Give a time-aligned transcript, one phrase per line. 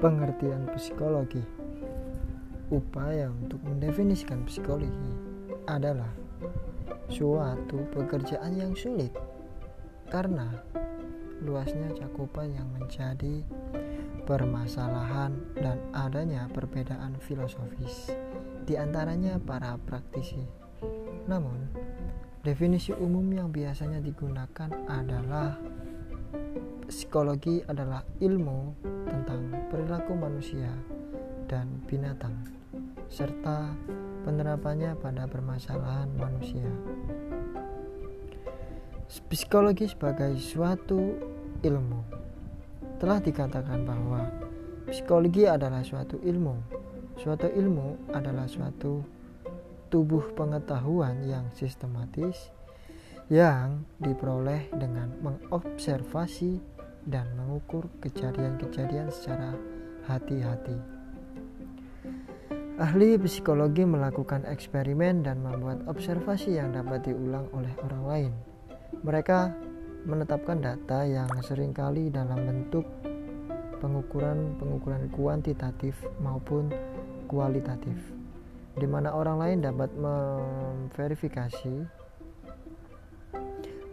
[0.00, 1.44] Pengertian psikologi
[2.72, 5.12] Upaya untuk mendefinisikan psikologi
[5.68, 6.08] adalah
[7.12, 9.12] suatu pekerjaan yang sulit
[10.08, 10.56] karena
[11.44, 13.44] luasnya cakupan yang menjadi
[14.24, 18.16] permasalahan dan adanya perbedaan filosofis
[18.64, 20.40] di antaranya para praktisi.
[21.28, 21.68] Namun,
[22.44, 25.56] definisi umum yang biasanya digunakan adalah
[26.84, 28.76] psikologi adalah ilmu
[29.08, 30.68] tentang perilaku manusia
[31.48, 32.36] dan binatang
[33.08, 33.72] serta
[34.28, 36.68] penerapannya pada permasalahan manusia.
[39.32, 41.16] Psikologi sebagai suatu
[41.64, 42.00] ilmu
[43.00, 44.20] telah dikatakan bahwa
[44.92, 46.84] psikologi adalah suatu ilmu.
[47.16, 49.13] Suatu ilmu adalah suatu
[49.94, 52.50] tubuh pengetahuan yang sistematis
[53.30, 56.58] yang diperoleh dengan mengobservasi
[57.06, 59.54] dan mengukur kejadian-kejadian secara
[60.10, 60.74] hati-hati.
[62.74, 68.32] Ahli psikologi melakukan eksperimen dan membuat observasi yang dapat diulang oleh orang lain.
[69.06, 69.54] Mereka
[70.10, 72.82] menetapkan data yang sering kali dalam bentuk
[73.78, 76.66] pengukuran-pengukuran kuantitatif maupun
[77.30, 77.94] kualitatif,
[78.74, 82.02] di mana orang lain dapat memverifikasi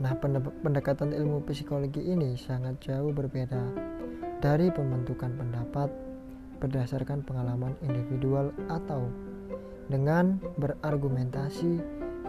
[0.01, 0.17] Nah,
[0.65, 3.61] pendekatan ilmu psikologi ini sangat jauh berbeda
[4.41, 5.93] dari pembentukan pendapat
[6.57, 9.05] berdasarkan pengalaman individual atau
[9.93, 11.77] dengan berargumentasi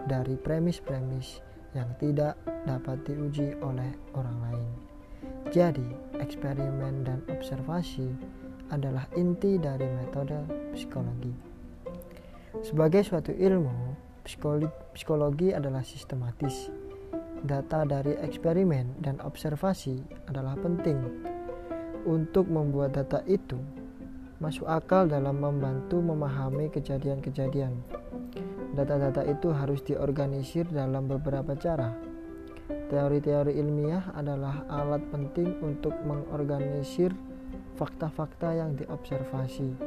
[0.05, 1.41] dari premis-premis
[1.73, 2.37] yang tidak
[2.69, 4.69] dapat diuji oleh orang lain.
[5.49, 5.89] Jadi,
[6.21, 8.13] eksperimen dan observasi
[8.69, 10.45] adalah inti dari metode
[10.77, 11.52] psikologi.
[12.61, 13.97] Sebagai suatu ilmu,
[14.93, 16.69] psikologi, adalah sistematis
[17.43, 19.99] data dari eksperimen dan observasi
[20.31, 21.01] adalah penting
[22.07, 23.59] untuk membuat data itu
[24.43, 27.79] masuk akal dalam membantu memahami kejadian-kejadian.
[28.75, 31.95] Data-data itu harus diorganisir dalam beberapa cara.
[32.67, 37.15] Teori-teori ilmiah adalah alat penting untuk mengorganisir
[37.79, 39.79] fakta-fakta yang diobservasi.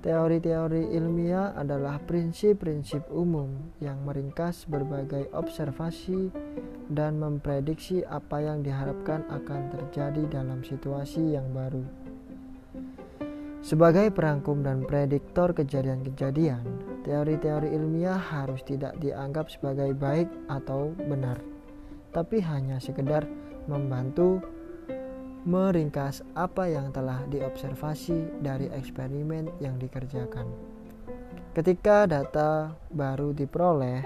[0.00, 3.52] Teori-teori ilmiah adalah prinsip-prinsip umum
[3.84, 6.32] yang meringkas berbagai observasi
[6.88, 11.84] dan memprediksi apa yang diharapkan akan terjadi dalam situasi yang baru.
[13.60, 16.64] Sebagai perangkum dan prediktor kejadian-kejadian,
[17.04, 21.44] teori-teori ilmiah harus tidak dianggap sebagai baik atau benar,
[22.08, 23.28] tapi hanya sekedar
[23.68, 24.40] membantu
[25.48, 30.44] meringkas apa yang telah diobservasi dari eksperimen yang dikerjakan.
[31.56, 34.04] Ketika data baru diperoleh,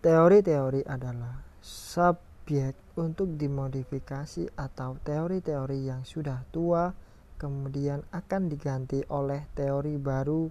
[0.00, 6.88] teori-teori adalah subjek untuk dimodifikasi atau teori-teori yang sudah tua
[7.40, 10.48] kemudian akan diganti oleh teori baru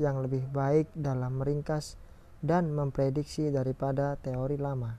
[0.00, 2.00] yang lebih baik dalam meringkas
[2.42, 4.98] dan memprediksi daripada teori lama.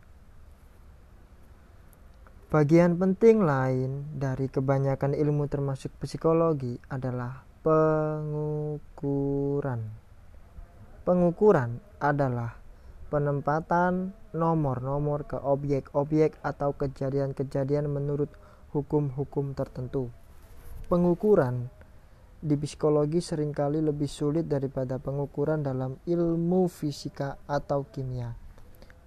[2.47, 8.83] Bagian penting lain dari kebanyakan ilmu termasuk psikologi adalah pengukuran.
[11.03, 12.55] Pengukuran adalah
[13.11, 18.31] penempatan nomor-nomor ke objek-objek atau kejadian-kejadian menurut
[18.71, 20.09] hukum-hukum tertentu.
[20.89, 21.73] Pengukuran
[22.43, 28.35] di psikologi sering kali lebih sulit daripada pengukuran dalam ilmu fisika atau kimia.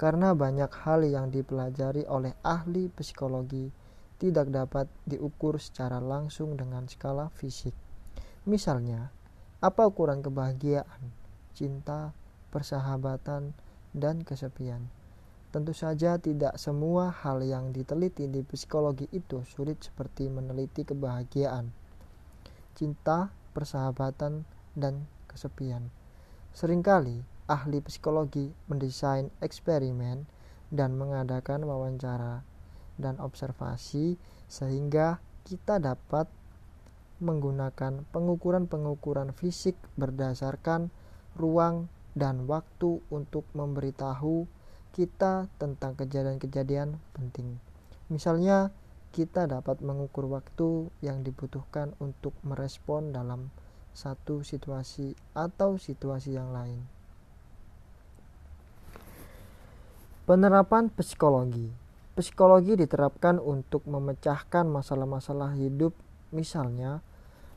[0.01, 3.69] Karena banyak hal yang dipelajari oleh ahli psikologi
[4.17, 7.77] tidak dapat diukur secara langsung dengan skala fisik.
[8.49, 9.13] Misalnya,
[9.61, 11.13] apa ukuran kebahagiaan,
[11.53, 12.17] cinta,
[12.49, 13.53] persahabatan,
[13.93, 14.89] dan kesepian?
[15.53, 21.85] Tentu saja tidak semua hal yang diteliti di psikologi itu sulit seperti meneliti kebahagiaan
[22.77, 24.45] cinta, persahabatan,
[24.77, 25.89] dan kesepian.
[26.53, 30.29] Seringkali ahli psikologi mendesain eksperimen
[30.69, 32.45] dan mengadakan wawancara
[33.01, 35.19] dan observasi sehingga
[35.49, 36.29] kita dapat
[37.23, 40.93] menggunakan pengukuran-pengukuran fisik berdasarkan
[41.39, 44.45] ruang dan waktu untuk memberitahu
[44.93, 47.61] kita tentang kejadian-kejadian penting.
[48.09, 48.73] Misalnya,
[49.17, 53.49] kita dapat mengukur waktu yang dibutuhkan untuk merespon dalam
[53.97, 56.85] satu situasi atau situasi yang lain.
[60.29, 61.73] Penerapan psikologi.
[62.13, 65.97] Psikologi diterapkan untuk memecahkan masalah-masalah hidup,
[66.29, 67.01] misalnya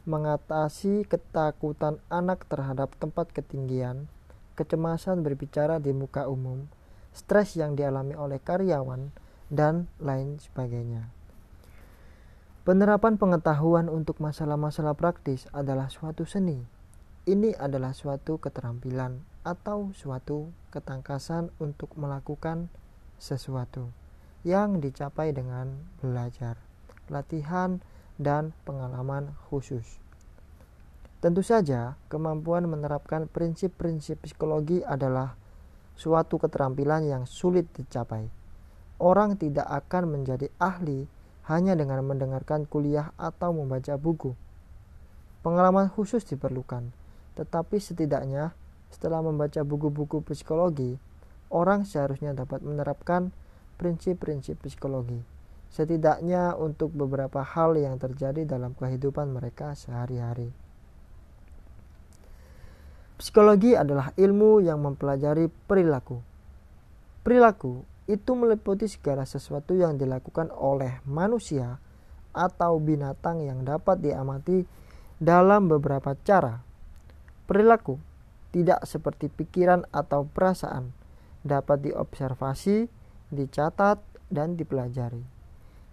[0.08, 4.08] mengatasi ketakutan anak terhadap tempat ketinggian,
[4.56, 6.72] kecemasan berbicara di muka umum,
[7.12, 9.12] stres yang dialami oleh karyawan,
[9.52, 11.19] dan lain sebagainya.
[12.70, 16.62] Penerapan pengetahuan untuk masalah-masalah praktis adalah suatu seni.
[17.26, 22.70] Ini adalah suatu keterampilan atau suatu ketangkasan untuk melakukan
[23.18, 23.90] sesuatu
[24.46, 26.62] yang dicapai dengan belajar,
[27.10, 27.82] latihan,
[28.22, 29.98] dan pengalaman khusus.
[31.26, 35.34] Tentu saja, kemampuan menerapkan prinsip-prinsip psikologi adalah
[35.98, 38.30] suatu keterampilan yang sulit dicapai.
[39.02, 41.18] Orang tidak akan menjadi ahli
[41.50, 44.38] hanya dengan mendengarkan kuliah atau membaca buku.
[45.42, 46.94] Pengalaman khusus diperlukan,
[47.34, 48.54] tetapi setidaknya
[48.94, 51.02] setelah membaca buku-buku psikologi,
[51.50, 53.34] orang seharusnya dapat menerapkan
[53.82, 60.50] prinsip-prinsip psikologi setidaknya untuk beberapa hal yang terjadi dalam kehidupan mereka sehari-hari.
[63.22, 66.24] Psikologi adalah ilmu yang mempelajari perilaku.
[67.22, 71.78] Perilaku itu meliputi segala sesuatu yang dilakukan oleh manusia
[72.34, 74.66] atau binatang yang dapat diamati
[75.22, 76.66] dalam beberapa cara.
[77.46, 78.02] Perilaku
[78.50, 80.90] tidak seperti pikiran atau perasaan,
[81.46, 82.90] dapat diobservasi,
[83.30, 84.02] dicatat,
[84.34, 85.40] dan dipelajari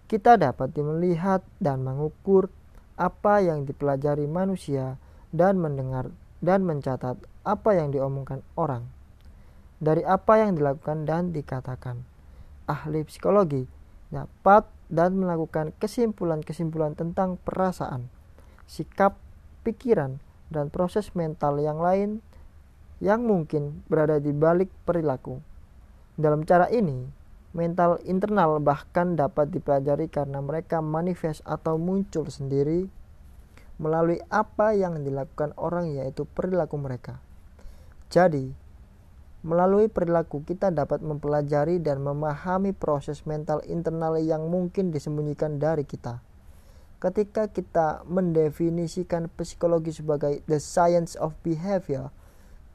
[0.07, 2.47] kita dapat melihat dan mengukur
[2.95, 4.95] apa yang dipelajari manusia
[5.35, 6.09] dan mendengar
[6.39, 8.87] dan mencatat apa yang diomongkan orang
[9.77, 12.01] dari apa yang dilakukan dan dikatakan.
[12.67, 13.69] Ahli psikologi
[14.09, 18.07] dapat dan melakukan kesimpulan-kesimpulan tentang perasaan,
[18.67, 19.19] sikap,
[19.67, 22.23] pikiran, dan proses mental yang lain
[23.03, 25.43] yang mungkin berada di balik perilaku.
[26.17, 27.05] Dalam cara ini,
[27.53, 32.89] mental internal bahkan dapat dipelajari karena mereka manifest atau muncul sendiri
[33.77, 37.21] melalui apa yang dilakukan orang yaitu perilaku mereka.
[38.09, 38.49] Jadi,
[39.47, 46.19] melalui perilaku kita dapat mempelajari dan memahami proses mental internal yang mungkin disembunyikan dari kita.
[46.99, 52.11] Ketika kita mendefinisikan psikologi sebagai the science of behavior,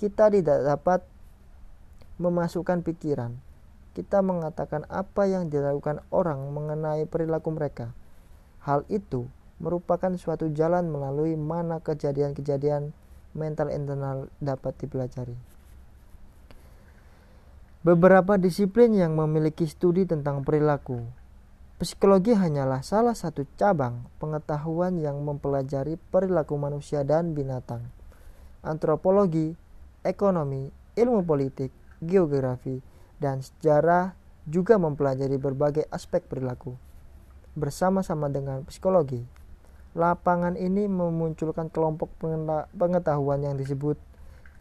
[0.01, 1.05] kita tidak dapat
[2.17, 3.37] memasukkan pikiran,
[3.93, 7.93] kita mengatakan apa yang dilakukan orang mengenai perilaku mereka.
[8.65, 9.29] Hal itu
[9.61, 12.97] merupakan suatu jalan melalui mana kejadian-kejadian
[13.37, 15.52] mental internal dapat dipelajari.
[17.83, 21.03] Beberapa disiplin yang memiliki studi tentang perilaku.
[21.83, 27.83] Psikologi hanyalah salah satu cabang pengetahuan yang mempelajari perilaku manusia dan binatang.
[28.63, 29.59] Antropologi,
[30.07, 32.79] ekonomi, ilmu politik, geografi,
[33.19, 34.15] dan sejarah
[34.47, 36.79] juga mempelajari berbagai aspek perilaku.
[37.59, 39.27] Bersama-sama dengan psikologi,
[39.99, 42.15] lapangan ini memunculkan kelompok
[42.79, 43.99] pengetahuan yang disebut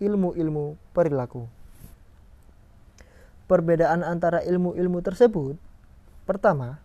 [0.02, 1.61] ilmu-ilmu perilaku.
[3.52, 5.60] Perbedaan antara ilmu-ilmu tersebut,
[6.24, 6.80] pertama,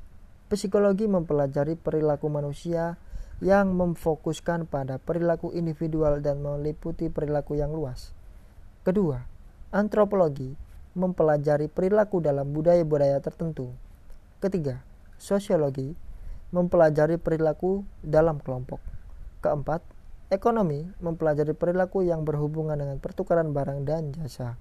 [0.51, 2.99] psikologi mempelajari perilaku manusia
[3.39, 8.11] yang memfokuskan pada perilaku individual dan meliputi perilaku yang luas.
[8.83, 9.23] Kedua,
[9.71, 10.59] antropologi
[10.99, 13.71] mempelajari perilaku dalam budaya-budaya tertentu.
[14.43, 14.83] Ketiga,
[15.23, 15.95] sosiologi
[16.51, 18.83] mempelajari perilaku dalam kelompok.
[19.39, 19.87] Keempat,
[20.35, 24.59] ekonomi mempelajari perilaku yang berhubungan dengan pertukaran barang dan jasa.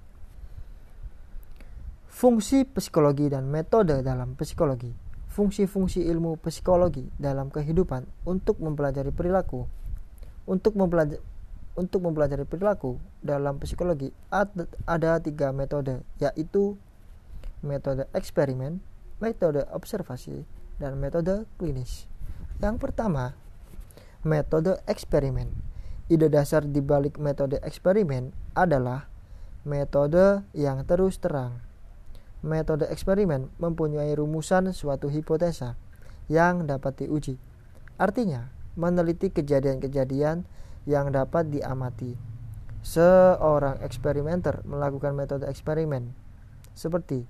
[2.16, 4.88] Fungsi psikologi dan metode dalam psikologi.
[5.36, 9.68] Fungsi-fungsi ilmu psikologi dalam kehidupan untuk mempelajari perilaku.
[10.48, 11.20] Untuk mempelajari
[11.76, 14.16] untuk mempelajari perilaku dalam psikologi
[14.88, 16.80] ada tiga metode yaitu
[17.60, 18.80] metode eksperimen,
[19.20, 20.48] metode observasi,
[20.80, 22.08] dan metode klinis.
[22.64, 23.36] Yang pertama,
[24.24, 25.52] metode eksperimen.
[26.08, 29.12] Ide dasar di balik metode eksperimen adalah
[29.68, 31.65] metode yang terus terang.
[32.46, 35.74] Metode eksperimen mempunyai rumusan suatu hipotesa
[36.30, 37.42] yang dapat diuji.
[37.98, 40.46] Artinya, meneliti kejadian-kejadian
[40.86, 42.14] yang dapat diamati.
[42.86, 46.14] Seorang eksperimenter melakukan metode eksperimen
[46.78, 47.26] seperti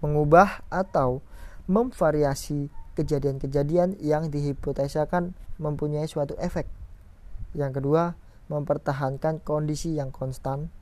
[0.00, 1.20] mengubah atau
[1.68, 6.64] memvariasi kejadian-kejadian yang dihipotesakan mempunyai suatu efek.
[7.52, 8.16] Yang kedua,
[8.48, 10.72] mempertahankan kondisi yang konstan.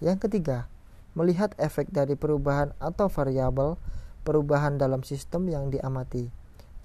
[0.00, 0.68] Yang ketiga,
[1.16, 3.80] melihat efek dari perubahan atau variabel
[4.22, 6.28] perubahan dalam sistem yang diamati.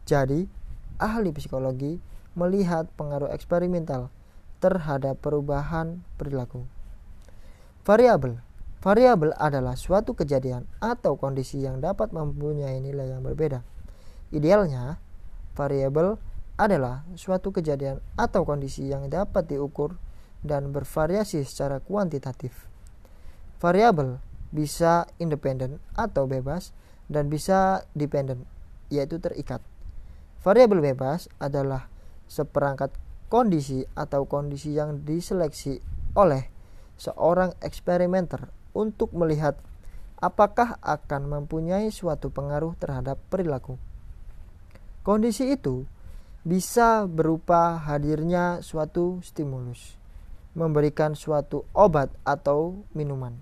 [0.08, 0.48] Jadi,
[0.98, 2.00] ahli psikologi
[2.34, 4.08] melihat pengaruh eksperimental
[4.64, 6.64] terhadap perubahan perilaku.
[7.84, 8.40] Variabel
[8.82, 13.62] Variabel adalah suatu kejadian atau kondisi yang dapat mempunyai nilai yang berbeda.
[14.34, 14.98] Idealnya,
[15.54, 16.18] variabel
[16.58, 20.02] adalah suatu kejadian atau kondisi yang dapat diukur
[20.42, 22.71] dan bervariasi secara kuantitatif.
[23.62, 24.18] Variabel
[24.50, 26.74] bisa independen atau bebas
[27.06, 28.50] dan bisa dependent,
[28.90, 29.62] yaitu terikat.
[30.42, 31.86] Variabel bebas adalah
[32.26, 32.90] seperangkat
[33.30, 35.78] kondisi atau kondisi yang diseleksi
[36.18, 36.50] oleh
[36.98, 39.62] seorang eksperimenter untuk melihat
[40.18, 43.78] apakah akan mempunyai suatu pengaruh terhadap perilaku.
[45.06, 45.86] Kondisi itu
[46.42, 49.98] bisa berupa hadirnya suatu stimulus,
[50.58, 53.38] memberikan suatu obat atau minuman,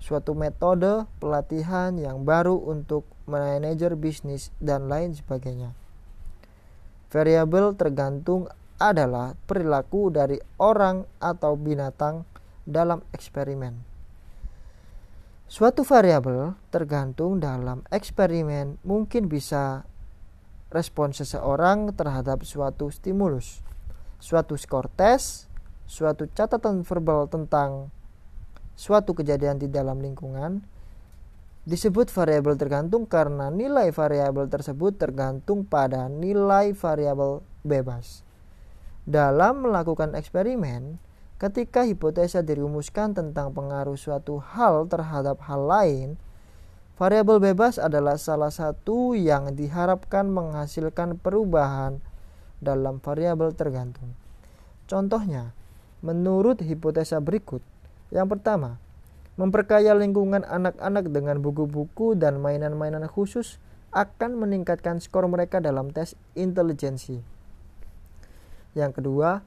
[0.00, 5.76] suatu metode pelatihan yang baru untuk manajer bisnis, dan lain sebagainya.
[7.12, 12.26] Variabel tergantung adalah perilaku dari orang atau binatang
[12.64, 13.86] dalam eksperimen.
[15.50, 19.82] Suatu variabel tergantung dalam eksperimen mungkin bisa
[20.70, 23.58] respon seseorang terhadap suatu stimulus,
[24.22, 25.50] suatu skor tes,
[25.90, 27.90] suatu catatan verbal tentang
[28.80, 30.64] suatu kejadian di dalam lingkungan,
[31.68, 38.24] disebut variabel tergantung karena nilai variabel tersebut tergantung pada nilai variabel bebas.
[39.04, 40.96] Dalam melakukan eksperimen,
[41.36, 46.16] ketika hipotesa dirumuskan tentang pengaruh suatu hal terhadap hal lain,
[46.96, 52.00] variabel bebas adalah salah satu yang diharapkan menghasilkan perubahan
[52.64, 54.16] dalam variabel tergantung.
[54.88, 55.52] Contohnya,
[56.00, 57.60] menurut hipotesa berikut,
[58.10, 58.78] yang pertama,
[59.40, 63.56] Memperkaya lingkungan anak-anak dengan buku-buku dan mainan-mainan khusus
[63.88, 67.24] akan meningkatkan skor mereka dalam tes intelijensi.
[68.76, 69.40] Yang kedua,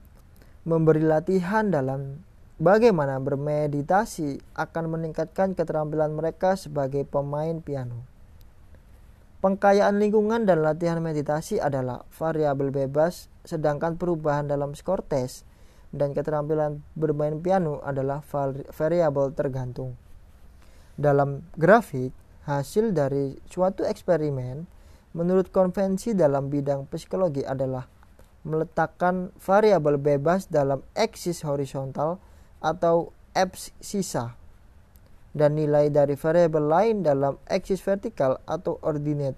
[0.65, 2.25] memberi latihan dalam
[2.57, 8.09] bagaimana bermeditasi akan meningkatkan keterampilan mereka sebagai pemain piano.
[9.45, 15.45] Pengkayaan lingkungan dan latihan meditasi adalah variabel bebas, sedangkan perubahan dalam skor tes
[15.93, 18.25] dan keterampilan bermain piano adalah
[18.73, 19.93] variabel tergantung.
[20.97, 22.09] Dalam grafik,
[22.49, 24.65] hasil dari suatu eksperimen
[25.13, 27.85] menurut konvensi dalam bidang psikologi adalah
[28.43, 32.19] meletakkan variabel bebas dalam eksis horizontal
[32.59, 34.35] atau abscissa
[35.31, 39.37] dan nilai dari variabel lain dalam eksis vertikal atau ordinate.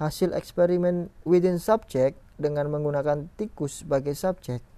[0.00, 4.71] Hasil eksperimen within subject dengan menggunakan tikus sebagai subjek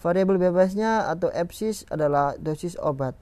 [0.00, 3.12] Variabel bebasnya atau epsis adalah dosis obat.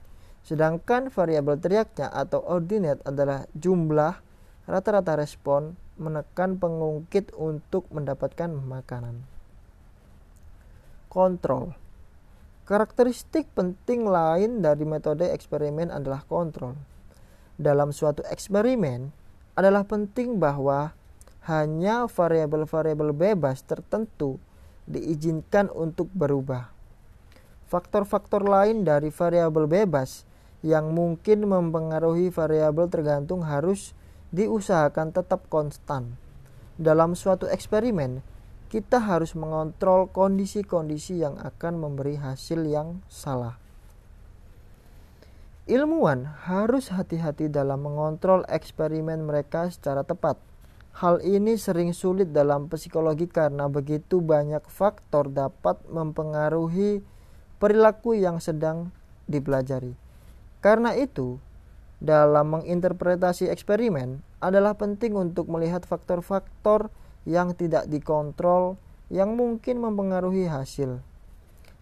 [0.47, 4.15] Sedangkan variabel teriaknya atau ordinate adalah jumlah
[4.63, 9.27] rata-rata respon menekan pengungkit untuk mendapatkan makanan.
[11.11, 11.75] Kontrol.
[12.63, 16.79] Karakteristik penting lain dari metode eksperimen adalah kontrol.
[17.59, 19.11] Dalam suatu eksperimen
[19.59, 20.95] adalah penting bahwa
[21.49, 24.39] hanya variabel-variabel bebas tertentu
[24.89, 26.73] diizinkan untuk berubah.
[27.69, 30.25] Faktor-faktor lain dari variabel bebas
[30.65, 33.93] yang mungkin mempengaruhi variabel tergantung harus
[34.33, 36.17] diusahakan tetap konstan.
[36.75, 38.25] Dalam suatu eksperimen,
[38.73, 43.57] kita harus mengontrol kondisi-kondisi yang akan memberi hasil yang salah.
[45.69, 50.48] Ilmuwan harus hati-hati dalam mengontrol eksperimen mereka secara tepat
[50.99, 56.99] Hal ini sering sulit dalam psikologi karena begitu banyak faktor dapat mempengaruhi
[57.55, 58.91] perilaku yang sedang
[59.23, 59.95] dipelajari.
[60.59, 61.39] Karena itu,
[62.03, 66.91] dalam menginterpretasi eksperimen adalah penting untuk melihat faktor-faktor
[67.23, 68.75] yang tidak dikontrol
[69.07, 70.99] yang mungkin mempengaruhi hasil.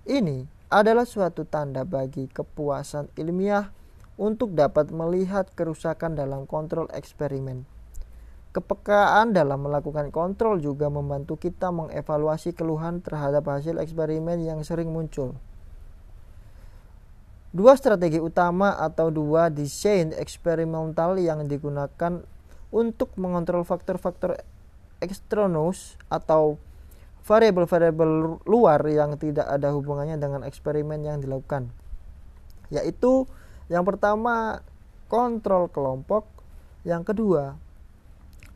[0.06, 3.74] Ini adalah suatu tanda bagi kepuasan ilmiah
[4.14, 7.77] untuk dapat melihat kerusakan dalam kontrol eksperimen.
[8.58, 15.38] Kepekaan dalam melakukan kontrol juga membantu kita mengevaluasi keluhan terhadap hasil eksperimen yang sering muncul.
[17.54, 22.26] Dua strategi utama atau dua desain eksperimental yang digunakan
[22.74, 24.42] untuk mengontrol faktor-faktor
[25.06, 26.58] eksternus atau
[27.30, 31.70] variabel-variabel luar yang tidak ada hubungannya dengan eksperimen yang dilakukan.
[32.74, 33.30] Yaitu
[33.70, 34.66] yang pertama
[35.14, 36.26] kontrol kelompok,
[36.82, 37.67] yang kedua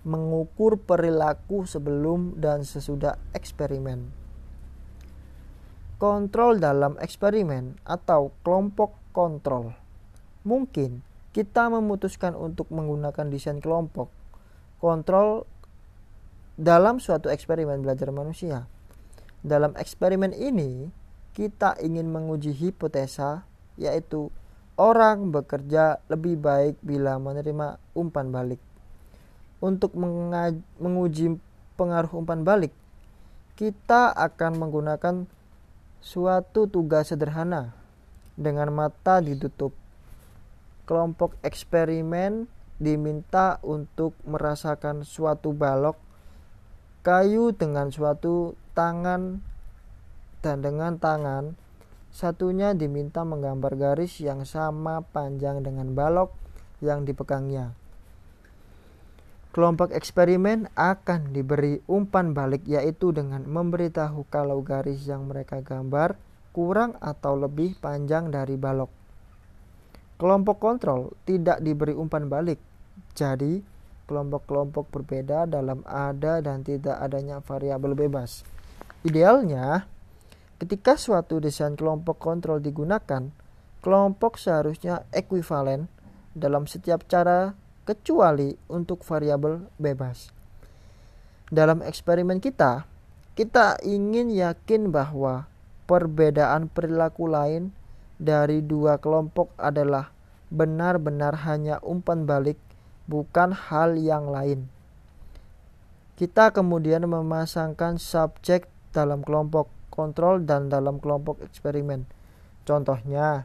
[0.02, 4.10] mengukur perilaku sebelum dan sesudah eksperimen.
[6.02, 9.78] Kontrol dalam eksperimen atau kelompok kontrol.
[10.42, 14.10] Mungkin kita memutuskan untuk menggunakan desain kelompok
[14.82, 15.46] kontrol
[16.58, 18.66] dalam suatu eksperimen belajar manusia.
[19.46, 20.90] Dalam eksperimen ini,
[21.38, 23.46] kita ingin menguji hipotesa
[23.78, 24.34] yaitu
[24.76, 28.71] orang bekerja lebih baik bila menerima umpan balik
[29.62, 29.94] untuk
[30.82, 31.38] menguji
[31.78, 32.74] pengaruh umpan balik,
[33.56, 35.16] kita akan menggunakan
[36.02, 37.78] suatu tugas sederhana
[38.34, 39.72] dengan mata ditutup.
[40.90, 42.50] Kelompok eksperimen
[42.82, 45.96] diminta untuk merasakan suatu balok
[47.06, 49.42] kayu dengan suatu tangan
[50.42, 51.54] dan dengan tangan
[52.10, 56.34] satunya diminta menggambar garis yang sama panjang dengan balok
[56.82, 57.78] yang dipegangnya.
[59.52, 66.16] Kelompok eksperimen akan diberi umpan balik yaitu dengan memberitahu kalau garis yang mereka gambar
[66.56, 68.88] kurang atau lebih panjang dari balok.
[70.16, 72.64] Kelompok kontrol tidak diberi umpan balik.
[73.12, 73.60] Jadi,
[74.08, 78.48] kelompok-kelompok berbeda dalam ada dan tidak adanya variabel bebas.
[79.04, 79.84] Idealnya,
[80.64, 83.34] ketika suatu desain kelompok kontrol digunakan,
[83.82, 85.90] kelompok seharusnya ekuivalen
[86.38, 87.58] dalam setiap cara
[87.92, 90.32] kecuali untuk variabel bebas.
[91.52, 92.88] Dalam eksperimen kita,
[93.36, 95.52] kita ingin yakin bahwa
[95.84, 97.76] perbedaan perilaku lain
[98.16, 100.16] dari dua kelompok adalah
[100.48, 102.56] benar-benar hanya umpan balik,
[103.12, 104.72] bukan hal yang lain.
[106.16, 112.08] Kita kemudian memasangkan subjek dalam kelompok kontrol dan dalam kelompok eksperimen.
[112.64, 113.44] Contohnya,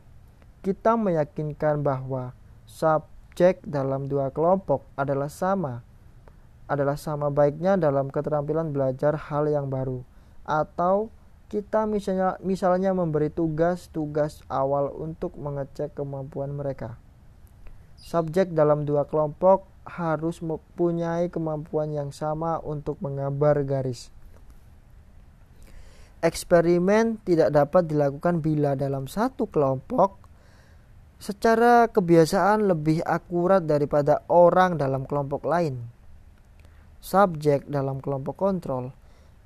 [0.62, 2.30] kita meyakinkan bahwa
[2.70, 5.84] sub cek dalam dua kelompok adalah sama
[6.66, 10.02] adalah sama baiknya dalam keterampilan belajar hal yang baru
[10.42, 11.14] atau
[11.46, 16.98] kita misalnya misalnya memberi tugas-tugas awal untuk mengecek kemampuan mereka.
[18.02, 24.10] Subjek dalam dua kelompok harus mempunyai kemampuan yang sama untuk menggambar garis.
[26.18, 30.25] Eksperimen tidak dapat dilakukan bila dalam satu kelompok
[31.16, 35.80] secara kebiasaan lebih akurat daripada orang dalam kelompok lain.
[37.00, 38.92] Subjek dalam kelompok kontrol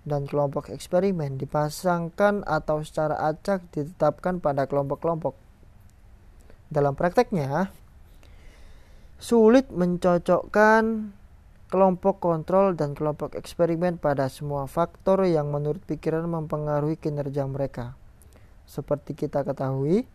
[0.02, 5.36] dan kelompok eksperimen dipasangkan atau secara acak ditetapkan pada kelompok-kelompok.
[6.70, 7.68] Dalam prakteknya,
[9.20, 11.12] sulit mencocokkan
[11.70, 17.94] kelompok kontrol dan kelompok eksperimen pada semua faktor yang menurut pikiran mempengaruhi kinerja mereka.
[18.66, 20.06] Seperti kita ketahui,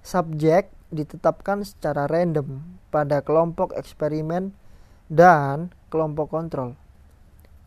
[0.00, 4.52] subjek ditetapkan secara random pada kelompok eksperimen
[5.06, 6.74] dan kelompok kontrol.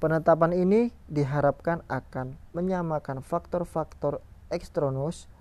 [0.04, 4.19] Penetapan ini diharapkan akan menyamakan faktor-faktor
[4.52, 5.32] eksternus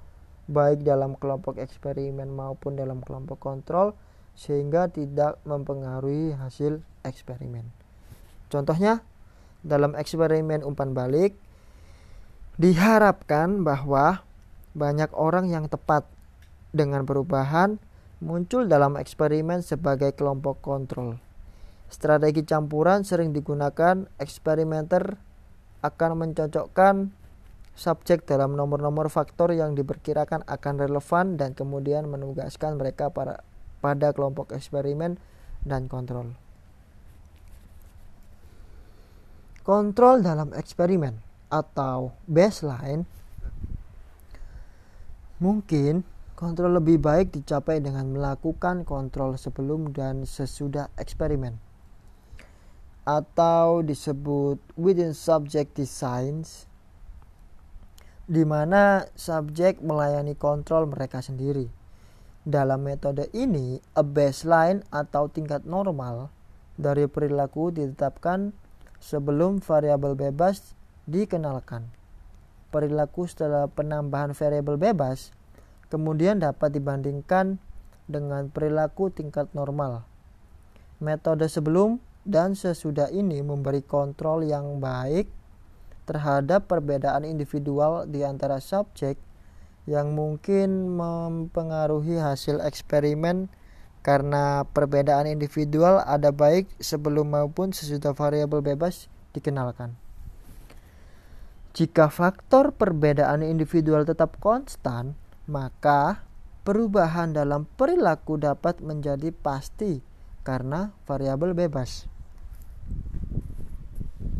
[0.46, 3.94] baik dalam kelompok eksperimen maupun dalam kelompok kontrol
[4.38, 7.66] sehingga tidak mempengaruhi hasil eksperimen.
[8.48, 9.02] Contohnya,
[9.62, 11.38] dalam eksperimen umpan balik
[12.58, 14.26] diharapkan bahwa
[14.74, 16.04] banyak orang yang tepat
[16.72, 17.76] dengan perubahan
[18.24, 21.20] muncul dalam eksperimen sebagai kelompok kontrol.
[21.92, 25.20] Strategi campuran sering digunakan eksperimenter
[25.84, 27.12] akan mencocokkan
[27.76, 33.44] subjek dalam nomor-nomor faktor yang diperkirakan akan relevan dan kemudian menugaskan mereka para,
[33.84, 35.20] pada kelompok eksperimen
[35.68, 36.32] dan kontrol.
[39.62, 43.04] Kontrol dalam eksperimen atau baseline
[45.38, 46.02] mungkin
[46.42, 51.54] Kontrol lebih baik dicapai dengan melakukan kontrol sebelum dan sesudah eksperimen
[53.06, 56.66] atau disebut within subject designs
[58.26, 61.70] di mana subjek melayani kontrol mereka sendiri.
[62.42, 66.26] Dalam metode ini, a baseline atau tingkat normal
[66.74, 68.50] dari perilaku ditetapkan
[68.98, 70.74] sebelum variabel bebas
[71.06, 71.86] dikenalkan.
[72.74, 75.30] Perilaku setelah penambahan variabel bebas
[75.92, 77.60] kemudian dapat dibandingkan
[78.08, 80.08] dengan perilaku tingkat normal.
[81.04, 85.28] Metode sebelum dan sesudah ini memberi kontrol yang baik
[86.08, 89.20] terhadap perbedaan individual di antara subjek
[89.84, 93.52] yang mungkin mempengaruhi hasil eksperimen
[94.02, 99.94] karena perbedaan individual ada baik sebelum maupun sesudah variabel bebas dikenalkan.
[101.72, 105.18] Jika faktor perbedaan individual tetap konstan,
[105.50, 106.22] maka
[106.62, 109.98] perubahan dalam perilaku dapat menjadi pasti
[110.46, 112.06] karena variabel bebas.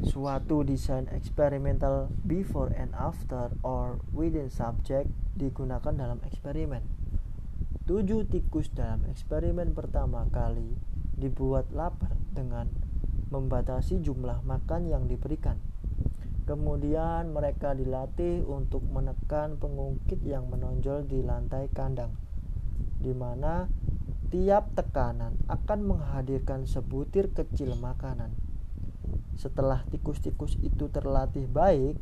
[0.02, 6.82] Suatu desain eksperimental before and after or within subject digunakan dalam eksperimen.
[7.86, 10.78] Tujuh tikus dalam eksperimen pertama kali
[11.18, 12.70] dibuat lapar dengan
[13.30, 15.71] membatasi jumlah makan yang diberikan.
[16.42, 22.18] Kemudian mereka dilatih untuk menekan pengungkit yang menonjol di lantai kandang,
[22.98, 23.70] di mana
[24.34, 28.34] tiap tekanan akan menghadirkan sebutir kecil makanan.
[29.38, 32.00] Setelah tikus-tikus itu terlatih baik,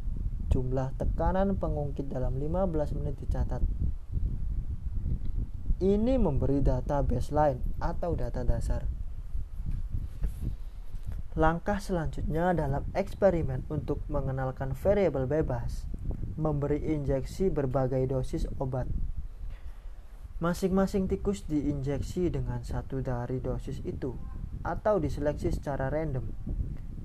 [0.48, 3.60] jumlah tekanan pengungkit dalam 15 menit dicatat.
[5.80, 8.99] Ini memberi data baseline atau data dasar.
[11.40, 15.88] Langkah selanjutnya dalam eksperimen untuk mengenalkan variabel bebas,
[16.36, 18.84] memberi injeksi berbagai dosis obat.
[20.44, 24.20] Masing-masing tikus diinjeksi dengan satu dari dosis itu
[24.60, 26.28] atau diseleksi secara random.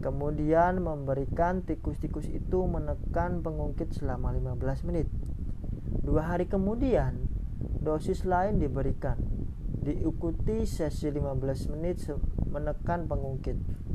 [0.03, 5.07] Kemudian memberikan tikus-tikus itu menekan pengungkit selama 15 menit.
[6.03, 7.23] Dua hari kemudian,
[7.79, 9.15] dosis lain diberikan.
[9.79, 12.03] Diikuti sesi 15 menit
[12.51, 13.85] menekan pengungkit.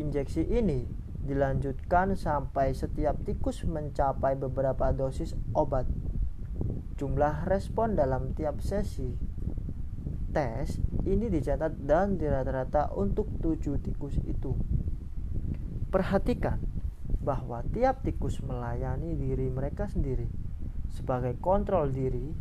[0.00, 0.88] Injeksi ini
[1.20, 5.84] dilanjutkan sampai setiap tikus mencapai beberapa dosis obat.
[6.96, 9.12] Jumlah respon dalam tiap sesi
[10.32, 14.56] tes ini dicatat dan dirata-rata untuk tujuh tikus itu.
[15.92, 16.62] Perhatikan
[17.20, 20.30] bahwa tiap tikus melayani diri mereka sendiri
[20.88, 22.32] sebagai kontrol diri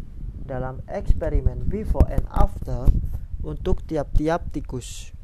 [0.48, 2.88] dalam eksperimen before and after
[3.44, 5.19] untuk tiap-tiap tikus.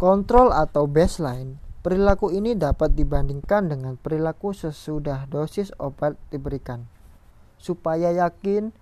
[0.00, 6.88] Kontrol atau baseline perilaku ini dapat dibandingkan dengan perilaku sesudah dosis obat diberikan,
[7.60, 8.72] supaya yakin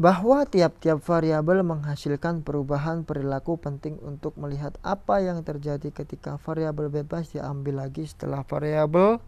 [0.00, 7.28] bahwa tiap-tiap variabel menghasilkan perubahan perilaku penting untuk melihat apa yang terjadi ketika variabel bebas
[7.36, 9.20] diambil lagi setelah variabel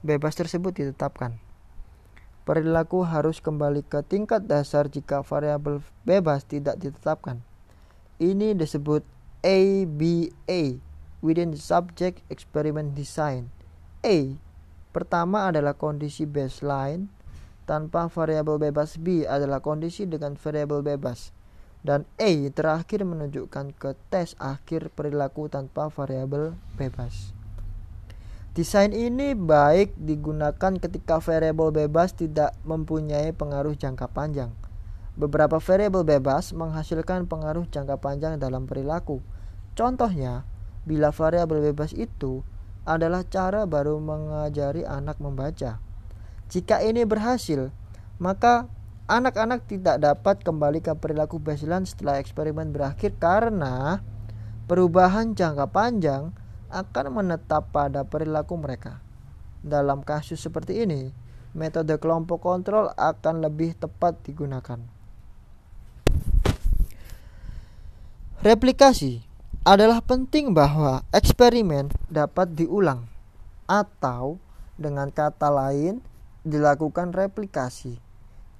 [0.00, 1.36] bebas tersebut ditetapkan.
[2.48, 7.44] Perilaku harus kembali ke tingkat dasar jika variabel bebas tidak ditetapkan.
[8.16, 10.80] Ini disebut ABA
[11.24, 13.48] within the subject experiment design.
[14.04, 14.36] A
[14.92, 17.08] pertama adalah kondisi baseline
[17.64, 21.32] tanpa variabel bebas B adalah kondisi dengan variabel bebas
[21.80, 27.32] dan A terakhir menunjukkan ke tes akhir perilaku tanpa variabel bebas.
[28.52, 34.52] Desain ini baik digunakan ketika variabel bebas tidak mempunyai pengaruh jangka panjang.
[35.18, 39.18] Beberapa variabel bebas menghasilkan pengaruh jangka panjang dalam perilaku.
[39.74, 40.46] Contohnya,
[40.86, 42.46] bila variabel bebas itu
[42.86, 45.82] adalah cara baru mengajari anak membaca.
[46.50, 47.70] Jika ini berhasil,
[48.18, 48.66] maka
[49.10, 54.02] anak-anak tidak dapat kembali ke perilaku baseline setelah eksperimen berakhir karena
[54.70, 56.30] perubahan jangka panjang
[56.70, 59.02] akan menetap pada perilaku mereka.
[59.60, 61.10] Dalam kasus seperti ini,
[61.52, 64.99] metode kelompok kontrol akan lebih tepat digunakan.
[68.40, 69.20] Replikasi
[69.68, 73.04] adalah penting bahwa eksperimen dapat diulang
[73.68, 74.40] atau
[74.80, 76.00] dengan kata lain
[76.48, 78.00] dilakukan replikasi.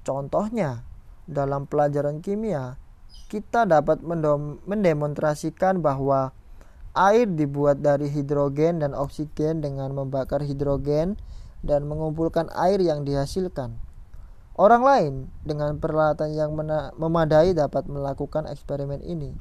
[0.04, 0.84] Contohnya,
[1.24, 2.76] dalam pelajaran kimia,
[3.32, 4.04] kita dapat
[4.68, 6.36] mendemonstrasikan bahwa
[6.90, 11.14] Air dibuat dari hidrogen dan oksigen dengan membakar hidrogen
[11.62, 13.78] dan mengumpulkan air yang dihasilkan.
[14.58, 16.50] Orang lain dengan peralatan yang
[16.98, 19.38] memadai dapat melakukan eksperimen ini,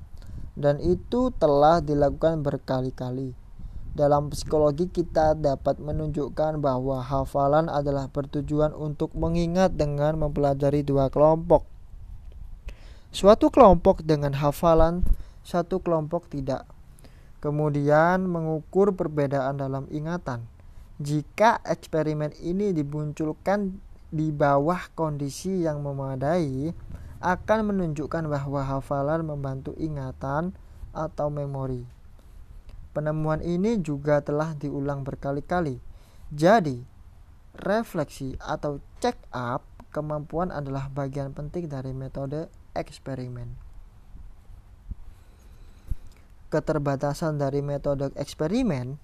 [0.60, 3.32] dan itu telah dilakukan berkali-kali.
[3.96, 11.64] Dalam psikologi, kita dapat menunjukkan bahwa hafalan adalah bertujuan untuk mengingat dengan mempelajari dua kelompok.
[13.10, 15.02] Suatu kelompok dengan hafalan,
[15.42, 16.68] satu kelompok tidak
[17.40, 20.46] kemudian mengukur perbedaan dalam ingatan.
[21.00, 23.80] Jika eksperimen ini dimunculkan
[24.12, 26.76] di bawah kondisi yang memadai,
[27.20, 30.56] akan menunjukkan bahwa hafalan membantu ingatan
[30.96, 31.84] atau memori.
[32.96, 35.78] Penemuan ini juga telah diulang berkali-kali.
[36.34, 36.82] Jadi,
[37.60, 43.70] refleksi atau check up kemampuan adalah bagian penting dari metode eksperimen
[46.50, 48.98] keterbatasan dari metode eksperimen,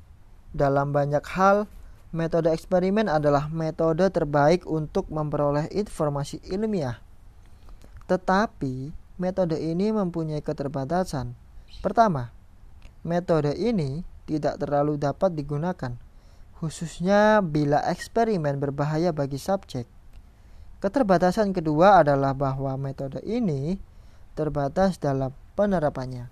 [0.51, 1.69] dalam banyak hal,
[2.09, 7.04] metode eksperimen adalah metode terbaik untuk memperoleh informasi ilmiah.
[8.05, 11.33] Tetapi, metode ini mempunyai keterbatasan.
[11.81, 12.29] Pertama,
[13.01, 15.93] metode ini tidak terlalu dapat digunakan,
[16.57, 19.89] khususnya bila eksperimen berbahaya bagi subjek.
[20.81, 23.81] Keterbatasan kedua adalah bahwa metode ini
[24.37, 26.29] terbatas dalam penerapannya.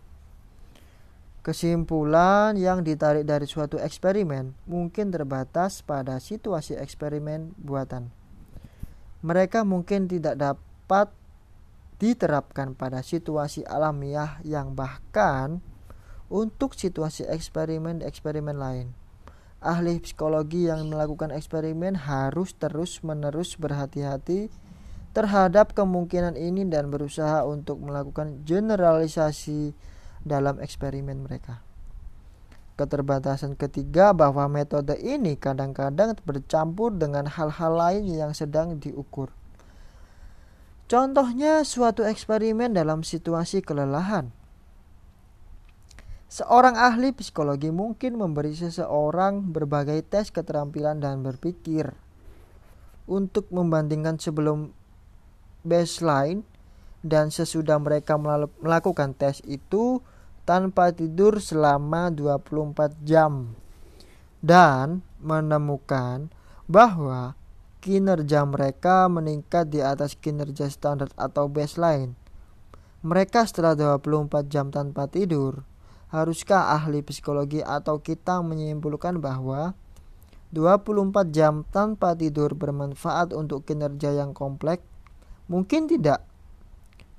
[1.44, 8.14] Kesimpulan yang ditarik dari suatu eksperimen mungkin terbatas pada situasi eksperimen buatan.
[9.24, 11.12] Mereka mungkin tidak dapat
[12.04, 15.64] diterapkan pada situasi alamiah yang bahkan
[16.28, 18.92] untuk situasi eksperimen-eksperimen lain.
[19.64, 24.52] Ahli psikologi yang melakukan eksperimen harus terus-menerus berhati-hati
[25.16, 29.72] terhadap kemungkinan ini dan berusaha untuk melakukan generalisasi
[30.28, 31.64] dalam eksperimen mereka.
[32.76, 39.32] Keterbatasan ketiga bahwa metode ini kadang-kadang bercampur dengan hal-hal lain yang sedang diukur.
[40.88, 44.30] Contohnya suatu eksperimen dalam situasi kelelahan.
[46.34, 51.94] Seorang ahli psikologi mungkin memberi seseorang berbagai tes keterampilan dan berpikir
[53.06, 54.74] untuk membandingkan sebelum
[55.62, 56.42] baseline
[57.06, 60.02] dan sesudah mereka melakukan tes itu
[60.44, 63.54] tanpa tidur selama 24 jam
[64.44, 66.34] dan menemukan
[66.68, 67.36] bahwa
[67.84, 72.16] kinerja mereka meningkat di atas kinerja standar atau baseline.
[73.04, 75.68] Mereka setelah 24 jam tanpa tidur,
[76.16, 79.76] haruskah ahli psikologi atau kita menyimpulkan bahwa
[80.56, 84.88] 24 jam tanpa tidur bermanfaat untuk kinerja yang kompleks?
[85.52, 86.24] Mungkin tidak.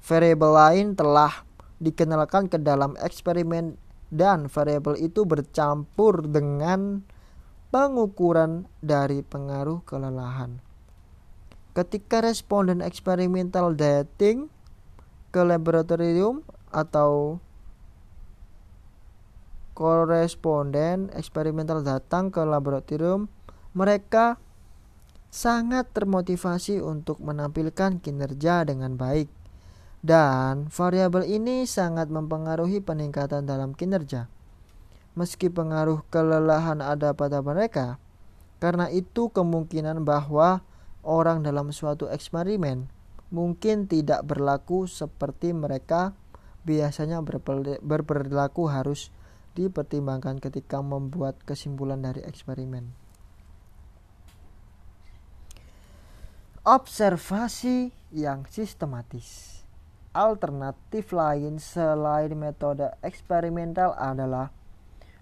[0.00, 1.44] Variabel lain telah
[1.76, 3.76] dikenalkan ke dalam eksperimen
[4.08, 7.04] dan variabel itu bercampur dengan
[7.74, 10.62] pengukuran dari pengaruh kelelahan.
[11.74, 14.46] Ketika responden eksperimental dating
[15.34, 17.42] ke laboratorium atau
[19.74, 23.26] koresponden eksperimental datang ke laboratorium,
[23.74, 24.38] mereka
[25.34, 29.26] sangat termotivasi untuk menampilkan kinerja dengan baik.
[29.98, 34.30] Dan variabel ini sangat mempengaruhi peningkatan dalam kinerja.
[35.14, 38.02] Meski pengaruh kelelahan ada pada mereka,
[38.58, 40.66] karena itu kemungkinan bahwa
[41.06, 42.90] orang dalam suatu eksperimen
[43.30, 46.14] mungkin tidak berlaku seperti mereka
[46.66, 47.22] biasanya
[47.82, 49.14] berperilaku harus
[49.54, 52.90] dipertimbangkan ketika membuat kesimpulan dari eksperimen.
[56.64, 59.60] Observasi yang sistematis.
[60.16, 64.48] Alternatif lain selain metode eksperimental adalah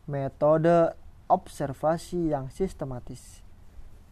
[0.07, 0.95] metode
[1.31, 3.41] observasi yang sistematis.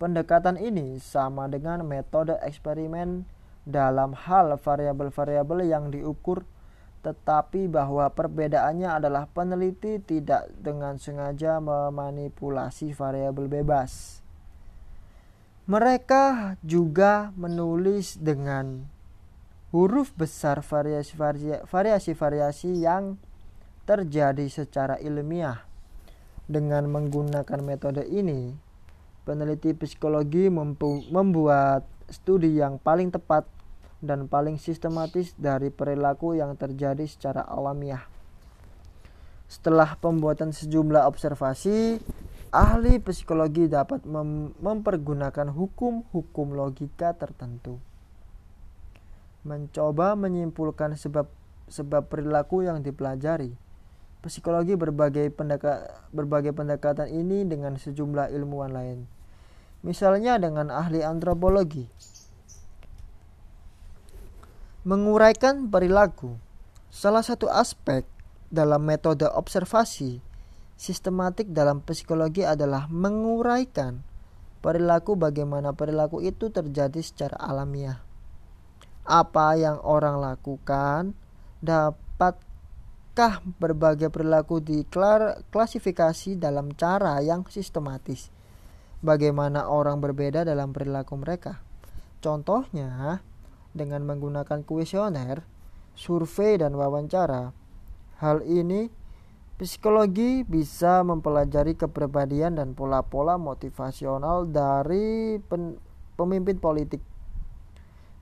[0.01, 3.29] Pendekatan ini sama dengan metode eksperimen
[3.69, 6.49] dalam hal variabel-variabel yang diukur,
[7.05, 14.25] tetapi bahwa perbedaannya adalah peneliti tidak dengan sengaja memanipulasi variabel bebas.
[15.69, 18.89] Mereka juga menulis dengan
[19.71, 23.23] huruf besar variasi-variasi yang
[23.87, 25.70] terjadi secara ilmiah.
[26.51, 28.51] Dengan menggunakan metode ini,
[29.23, 33.47] peneliti psikologi membuat studi yang paling tepat
[34.03, 38.03] dan paling sistematis dari perilaku yang terjadi secara alamiah.
[39.47, 42.03] Setelah pembuatan sejumlah observasi,
[42.51, 47.79] ahli psikologi dapat mem mempergunakan hukum-hukum logika tertentu
[49.41, 51.25] mencoba menyimpulkan sebab
[51.71, 53.55] sebab perilaku yang dipelajari.
[54.21, 58.99] Psikologi berbagai pendeka, berbagai pendekatan ini dengan sejumlah ilmuwan lain.
[59.81, 61.89] Misalnya dengan ahli antropologi.
[64.85, 66.37] Menguraikan perilaku.
[66.93, 68.05] Salah satu aspek
[68.53, 70.21] dalam metode observasi
[70.77, 74.01] sistematik dalam psikologi adalah menguraikan
[74.61, 78.01] perilaku bagaimana perilaku itu terjadi secara alamiah
[79.11, 81.17] apa yang orang lakukan,
[83.21, 88.33] dapatkah berbagai perilaku diklasifikasi dalam cara yang sistematis.
[89.05, 91.61] Bagaimana orang berbeda dalam perilaku mereka.
[92.25, 93.21] Contohnya,
[93.77, 95.45] dengan menggunakan kuesioner,
[95.93, 97.53] survei dan wawancara.
[98.25, 98.89] Hal ini
[99.61, 105.37] psikologi bisa mempelajari kepribadian dan pola-pola motivasional dari
[106.17, 107.05] pemimpin politik.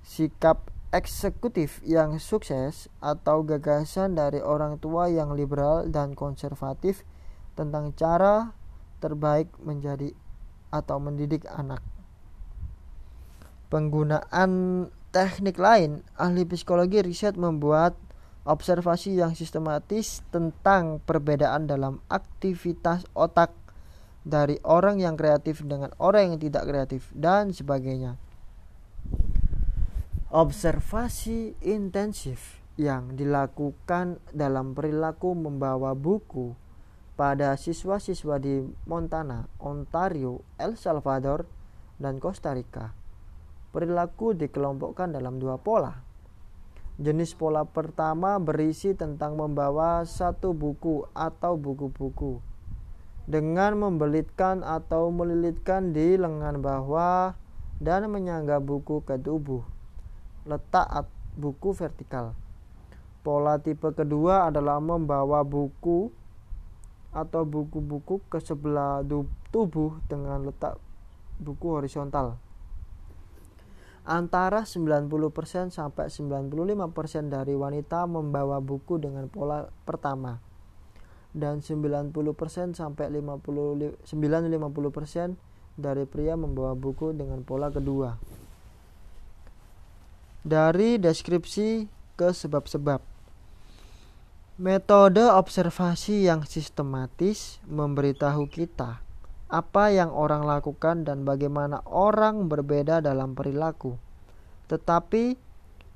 [0.02, 7.04] Sikap eksekutif yang sukses atau gagasan dari orang tua yang liberal dan konservatif
[7.52, 8.56] tentang cara
[9.04, 10.16] terbaik menjadi
[10.72, 11.84] atau mendidik anak.
[13.68, 17.92] Penggunaan teknik lain, ahli psikologi riset membuat
[18.48, 23.52] observasi yang sistematis tentang perbedaan dalam aktivitas otak
[24.24, 28.16] dari orang yang kreatif dengan orang yang tidak kreatif dan sebagainya.
[30.28, 36.52] Observasi intensif yang dilakukan dalam perilaku membawa buku
[37.16, 41.48] pada siswa-siswa di Montana, Ontario, El Salvador,
[41.96, 42.92] dan Costa Rica.
[43.72, 46.04] Perilaku dikelompokkan dalam dua pola.
[47.00, 52.44] Jenis pola pertama berisi tentang membawa satu buku atau buku-buku
[53.24, 57.32] dengan membelitkan atau melilitkan di lengan bawah
[57.80, 59.77] dan menyangga buku ke tubuh
[60.48, 61.06] letak
[61.36, 62.32] buku vertikal.
[63.20, 66.08] Pola tipe kedua adalah membawa buku
[67.12, 69.04] atau buku-buku ke sebelah
[69.52, 70.80] tubuh dengan letak
[71.36, 72.40] buku horizontal.
[74.08, 80.40] Antara 90% sampai 95% dari wanita membawa buku dengan pola pertama
[81.36, 82.08] dan 90%
[82.72, 84.08] sampai 50 50%
[85.76, 88.16] dari pria membawa buku dengan pola kedua.
[90.48, 91.84] Dari deskripsi
[92.16, 93.04] ke sebab-sebab.
[94.56, 99.04] Metode observasi yang sistematis memberitahu kita
[99.48, 104.00] apa yang orang lakukan dan bagaimana orang berbeda dalam perilaku.
[104.72, 105.36] Tetapi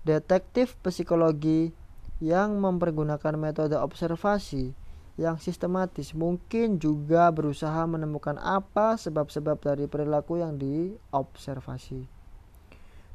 [0.04, 1.72] detektif psikologi
[2.20, 4.76] yang mempergunakan metode observasi
[5.20, 12.04] yang sistematis mungkin juga berusaha menemukan apa sebab-sebab dari perilaku yang diobservasi.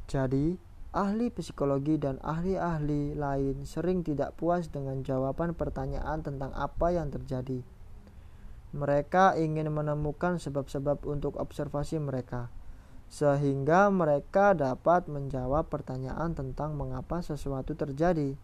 [0.05, 7.11] Jadi, ahli psikologi dan ahli-ahli lain sering tidak puas dengan jawaban pertanyaan tentang apa yang
[7.11, 7.59] terjadi.
[8.75, 12.51] Mereka ingin menemukan sebab-sebab untuk observasi mereka,
[13.07, 18.35] sehingga mereka dapat menjawab pertanyaan tentang mengapa sesuatu terjadi.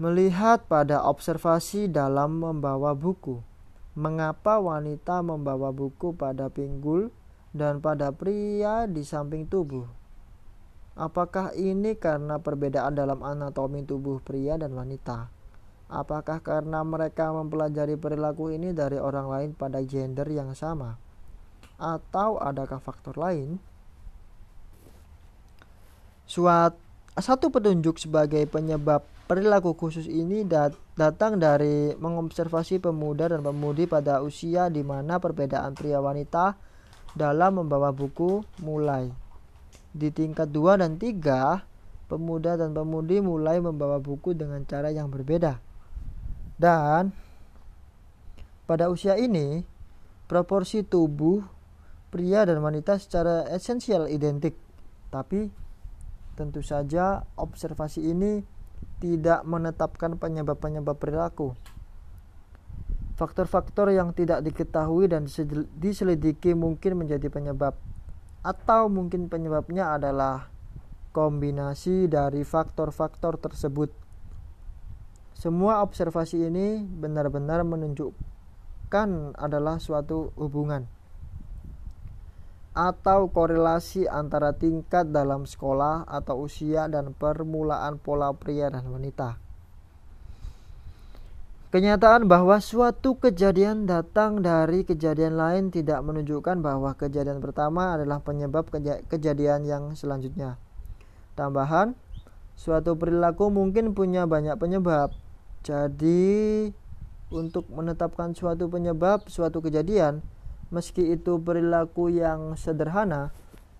[0.00, 3.44] Melihat pada observasi dalam membawa buku,
[3.92, 7.12] mengapa wanita membawa buku pada pinggul
[7.50, 9.86] dan pada pria di samping tubuh.
[10.98, 15.30] Apakah ini karena perbedaan dalam anatomi tubuh pria dan wanita?
[15.90, 20.94] Apakah karena mereka mempelajari perilaku ini dari orang lain pada gender yang sama?
[21.80, 23.58] Atau adakah faktor lain?
[26.30, 26.78] Suat,
[27.18, 34.22] satu petunjuk sebagai penyebab perilaku khusus ini dat datang dari mengobservasi pemuda dan pemudi pada
[34.22, 36.69] usia di mana perbedaan pria wanita
[37.14, 39.10] dalam membawa buku mulai.
[39.90, 41.66] Di tingkat 2 dan 3,
[42.10, 45.58] pemuda dan pemudi mulai membawa buku dengan cara yang berbeda.
[46.60, 47.10] Dan
[48.70, 49.66] pada usia ini,
[50.30, 51.42] proporsi tubuh
[52.10, 54.54] pria dan wanita secara esensial identik.
[55.10, 55.50] Tapi
[56.38, 58.42] tentu saja observasi ini
[59.02, 61.56] tidak menetapkan penyebab-penyebab perilaku.
[63.20, 65.28] Faktor-faktor yang tidak diketahui dan
[65.76, 67.76] diselidiki mungkin menjadi penyebab,
[68.40, 70.48] atau mungkin penyebabnya adalah
[71.12, 73.92] kombinasi dari faktor-faktor tersebut.
[75.36, 80.88] Semua observasi ini benar-benar menunjukkan adalah suatu hubungan
[82.70, 89.49] atau korelasi antara tingkat dalam sekolah atau usia dan permulaan pola pria dan wanita.
[91.70, 98.66] Kenyataan bahwa suatu kejadian datang dari kejadian lain tidak menunjukkan bahwa kejadian pertama adalah penyebab
[98.74, 100.58] keja kejadian yang selanjutnya.
[101.38, 101.94] Tambahan,
[102.58, 105.14] suatu perilaku mungkin punya banyak penyebab.
[105.62, 106.74] Jadi,
[107.30, 110.26] untuk menetapkan suatu penyebab suatu kejadian,
[110.74, 113.30] meski itu perilaku yang sederhana,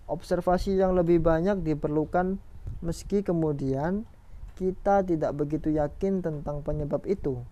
[0.07, 2.39] observasi yang lebih banyak diperlukan
[2.79, 4.07] meski kemudian
[4.55, 7.43] kita tidak begitu yakin tentang penyebab itu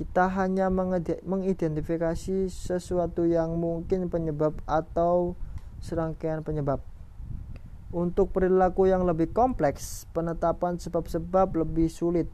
[0.00, 0.72] kita hanya
[1.28, 5.36] mengidentifikasi sesuatu yang mungkin penyebab atau
[5.84, 6.80] serangkaian penyebab.
[7.92, 12.32] Untuk perilaku yang lebih kompleks, penetapan sebab-sebab lebih sulit.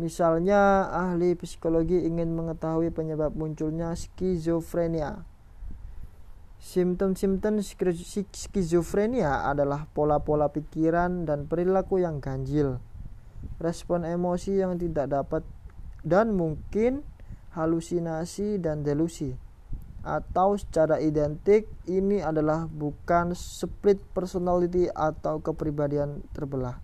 [0.00, 5.28] Misalnya, ahli psikologi ingin mengetahui penyebab munculnya skizofrenia.
[6.56, 7.60] Simptom-simptom
[8.32, 12.80] skizofrenia adalah pola-pola pikiran dan perilaku yang ganjil,
[13.60, 15.44] respon emosi yang tidak dapat
[16.06, 17.02] dan mungkin
[17.54, 19.34] halusinasi dan delusi
[20.08, 26.80] atau secara identik ini adalah bukan split personality atau kepribadian terbelah.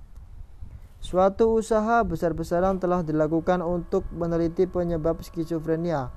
[1.05, 6.09] Suatu usaha besar-besaran telah dilakukan untuk meneliti penyebab skizofrenia.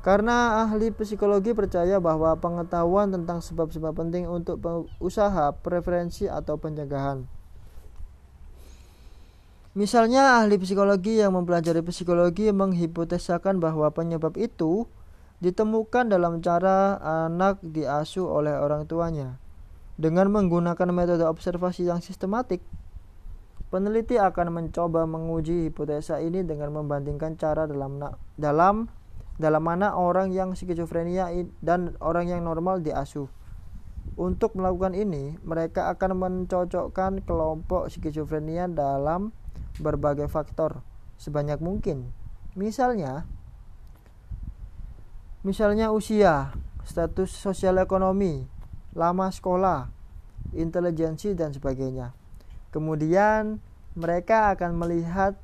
[0.00, 4.62] Karena ahli psikologi percaya bahwa pengetahuan tentang sebab-sebab penting untuk
[4.96, 7.39] usaha preferensi atau pencegahan.
[9.70, 14.90] Misalnya ahli psikologi yang mempelajari psikologi menghipotesakan bahwa penyebab itu
[15.38, 16.98] ditemukan dalam cara
[17.30, 19.38] anak diasuh oleh orang tuanya.
[19.94, 22.58] Dengan menggunakan metode observasi yang sistematik,
[23.70, 28.02] peneliti akan mencoba menguji hipotesa ini dengan membandingkan cara dalam
[28.34, 28.90] dalam
[29.38, 31.30] dalam mana orang yang skizofrenia
[31.62, 33.30] dan orang yang normal diasuh.
[34.18, 39.30] Untuk melakukan ini, mereka akan mencocokkan kelompok skizofrenia dalam
[39.78, 40.82] berbagai faktor
[41.20, 42.10] sebanyak mungkin.
[42.56, 43.28] Misalnya,
[45.46, 46.50] misalnya usia,
[46.82, 48.48] status sosial ekonomi,
[48.96, 49.92] lama sekolah,
[50.56, 52.16] intelijensi dan sebagainya.
[52.74, 53.62] Kemudian
[53.94, 55.38] mereka akan melihat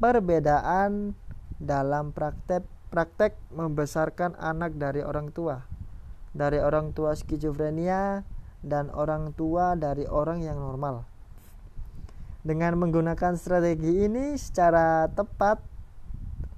[0.00, 1.16] perbedaan
[1.56, 5.66] dalam praktek praktek membesarkan anak dari orang tua,
[6.32, 8.22] dari orang tua skizofrenia
[8.62, 11.15] dan orang tua dari orang yang normal.
[12.46, 15.58] Dengan menggunakan strategi ini secara tepat,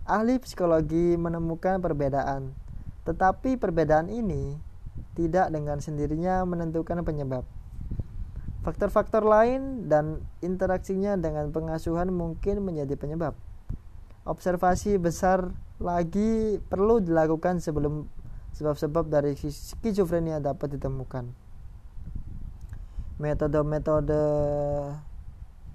[0.05, 2.53] ahli psikologi menemukan perbedaan,
[3.09, 4.61] tetapi perbedaan ini
[5.16, 7.49] tidak dengan sendirinya menentukan penyebab.
[8.68, 13.32] Faktor-faktor lain dan interaksinya dengan pengasuhan mungkin menjadi penyebab.
[14.28, 18.12] Observasi besar lagi perlu dilakukan sebelum
[18.53, 21.32] sebab-sebab dari skizofrenia dapat ditemukan.
[23.16, 24.20] Metode-metode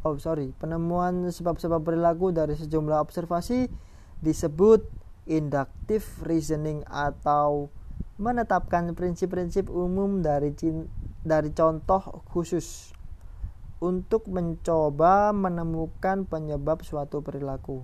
[0.04, 3.72] oh sorry, penemuan sebab-sebab perilaku dari sejumlah observasi
[4.20, 4.84] disebut
[5.28, 7.72] inductive reasoning atau
[8.20, 10.51] menetapkan prinsip-prinsip umum dari
[11.24, 12.91] dari contoh khusus
[13.84, 17.84] untuk mencoba menemukan penyebab suatu perilaku.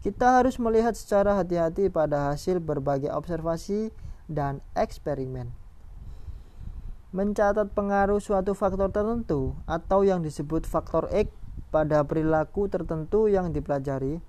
[0.00, 3.92] Kita harus melihat secara hati-hati pada hasil berbagai observasi
[4.32, 5.52] dan eksperimen.
[7.10, 11.34] Mencatat pengaruh suatu faktor tertentu atau yang disebut faktor X
[11.74, 14.22] pada perilaku tertentu yang dipelajari.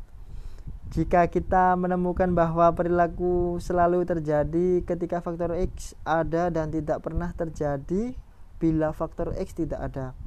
[0.89, 8.17] Jika kita menemukan bahwa perilaku selalu terjadi ketika faktor X ada dan tidak pernah terjadi
[8.57, 10.17] bila faktor X tidak ada,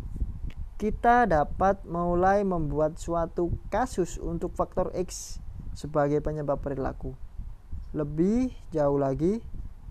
[0.78, 5.42] kita dapat mulai membuat suatu kasus untuk faktor X
[5.74, 7.18] sebagai penyebab perilaku.
[7.90, 9.42] Lebih jauh lagi,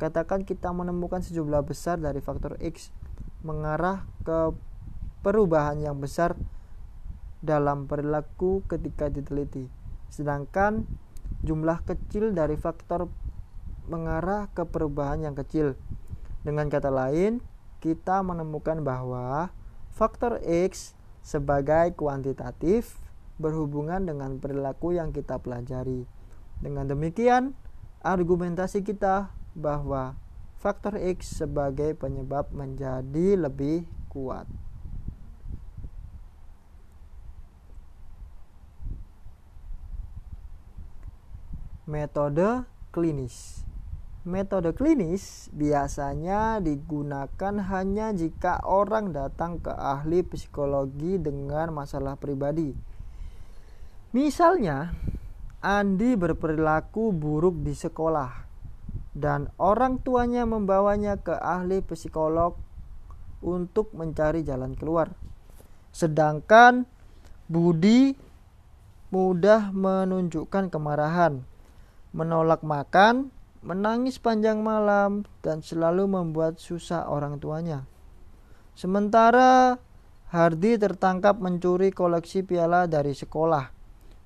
[0.04, 2.92] katakan kita menemukan sejumlah besar dari faktor X
[3.40, 4.52] mengarah ke
[5.24, 6.36] perubahan yang besar
[7.40, 9.72] dalam perilaku ketika diteliti.
[10.12, 10.84] Sedangkan
[11.40, 13.08] jumlah kecil dari faktor
[13.88, 15.80] mengarah ke perubahan yang kecil.
[16.44, 17.40] Dengan kata lain,
[17.80, 19.52] kita menemukan bahwa
[19.94, 22.98] Faktor X sebagai kuantitatif
[23.38, 26.10] berhubungan dengan perilaku yang kita pelajari.
[26.58, 27.54] Dengan demikian,
[28.02, 30.18] argumentasi kita bahwa
[30.58, 34.46] faktor X sebagai penyebab menjadi lebih kuat.
[41.84, 42.64] Metode
[42.96, 43.68] klinis
[44.24, 52.72] Metode klinis biasanya digunakan hanya jika orang datang ke ahli psikologi dengan masalah pribadi.
[54.16, 54.96] Misalnya,
[55.60, 58.43] Andi berperilaku buruk di sekolah
[59.14, 62.58] dan orang tuanya membawanya ke ahli psikolog
[63.46, 65.14] untuk mencari jalan keluar.
[65.94, 66.90] Sedangkan
[67.46, 68.18] Budi
[69.14, 71.46] mudah menunjukkan kemarahan,
[72.18, 73.30] menolak makan,
[73.62, 77.86] menangis panjang malam dan selalu membuat susah orang tuanya.
[78.74, 79.78] Sementara
[80.34, 83.70] Hardi tertangkap mencuri koleksi piala dari sekolah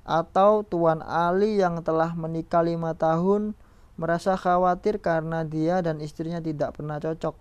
[0.07, 3.51] atau Tuan Ali yang telah menikah lima tahun
[3.97, 7.33] merasa khawatir karena dia dan istrinya tidak pernah cocok.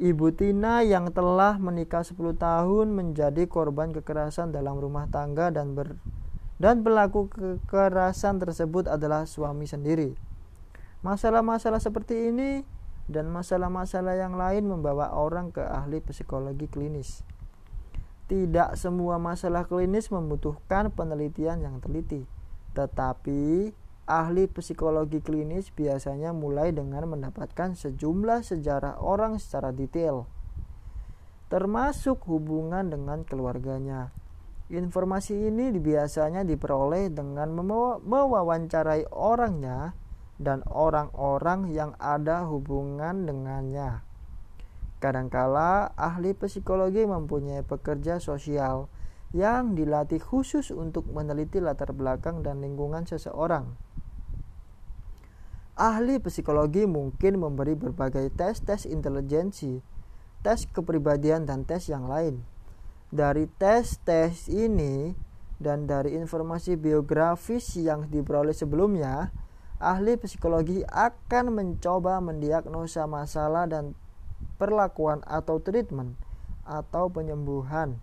[0.00, 6.00] Ibu Tina yang telah menikah 10 tahun menjadi korban kekerasan dalam rumah tangga dan ber
[6.56, 10.12] dan pelaku kekerasan tersebut adalah suami sendiri.
[11.00, 12.64] Masalah-masalah seperti ini
[13.08, 17.24] dan masalah-masalah yang lain membawa orang ke ahli psikologi klinis.
[18.28, 22.28] Tidak semua masalah klinis membutuhkan penelitian yang teliti,
[22.76, 23.72] tetapi
[24.10, 30.26] ahli psikologi klinis biasanya mulai dengan mendapatkan sejumlah sejarah orang secara detail,
[31.46, 34.10] termasuk hubungan dengan keluarganya.
[34.70, 37.54] Informasi ini biasanya diperoleh dengan
[38.02, 39.94] mewawancarai orangnya
[40.38, 44.02] dan orang-orang yang ada hubungan dengannya.
[44.98, 48.86] Kadangkala ahli psikologi mempunyai pekerja sosial
[49.30, 53.78] yang dilatih khusus untuk meneliti latar belakang dan lingkungan seseorang.
[55.80, 59.80] Ahli psikologi mungkin memberi berbagai tes-tes intelijensi,
[60.44, 62.44] tes kepribadian dan tes yang lain.
[63.08, 65.16] Dari tes-tes ini
[65.56, 69.32] dan dari informasi biografis yang diperoleh sebelumnya,
[69.80, 73.96] ahli psikologi akan mencoba mendiagnosa masalah dan
[74.60, 76.12] perlakuan atau treatment
[76.68, 77.96] atau penyembuhan.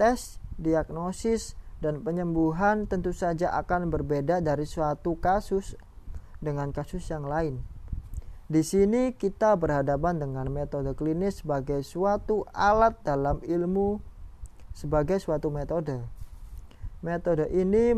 [0.00, 5.76] Tes, diagnosis, dan penyembuhan tentu saja akan berbeda dari suatu kasus
[6.40, 7.60] dengan kasus yang lain.
[8.50, 14.02] Di sini kita berhadapan dengan metode klinis sebagai suatu alat dalam ilmu
[14.74, 16.02] sebagai suatu metode.
[17.00, 17.94] Metode ini